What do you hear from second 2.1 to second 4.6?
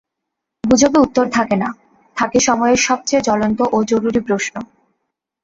থাকে সময়ের সবচেয়ে জ্বলন্ত ও জরুরি প্রশ্ন।